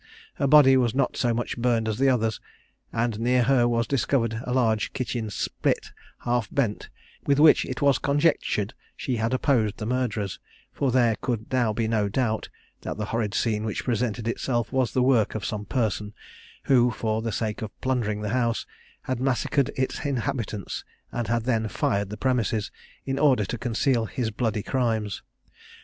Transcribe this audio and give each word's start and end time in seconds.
Her 0.33 0.47
body 0.47 0.77
was 0.77 0.95
not 0.95 1.15
so 1.15 1.31
much 1.31 1.59
burned 1.59 1.87
as 1.87 1.99
the 1.99 2.09
others; 2.09 2.41
and 2.91 3.19
near 3.19 3.43
her 3.43 3.67
was 3.67 3.85
discovered 3.85 4.41
a 4.45 4.51
large 4.51 4.93
kitchen 4.93 5.29
spit, 5.29 5.91
half 6.21 6.49
bent, 6.51 6.89
with 7.27 7.39
which 7.39 7.65
it 7.67 7.83
was 7.83 7.99
conjectured 7.99 8.73
she 8.97 9.17
had 9.17 9.31
opposed 9.31 9.77
the 9.77 9.85
murderers, 9.85 10.39
for 10.73 10.89
there 10.91 11.15
could 11.17 11.53
now 11.53 11.71
be 11.71 11.87
no 11.87 12.09
doubt 12.09 12.49
that 12.81 12.97
the 12.97 13.05
horrid 13.13 13.35
scene 13.35 13.63
which 13.63 13.83
presented 13.85 14.27
itself 14.27 14.71
was 14.73 14.91
the 14.93 15.03
work 15.03 15.35
of 15.35 15.45
some 15.45 15.65
person 15.65 16.15
who, 16.63 16.89
for 16.89 17.21
the 17.21 17.31
sake 17.31 17.61
of 17.61 17.69
plundering 17.79 18.21
the 18.21 18.29
house, 18.29 18.65
had 19.03 19.19
massacred 19.19 19.69
its 19.77 20.03
inhabitants 20.03 20.83
and 21.11 21.27
had 21.27 21.43
then 21.43 21.67
fired 21.67 22.09
the 22.09 22.17
premises, 22.17 22.71
in 23.05 23.19
order 23.19 23.45
to 23.45 23.55
conceal 23.55 24.05
his 24.07 24.31
bloody 24.31 24.63
crimes. 24.63 25.21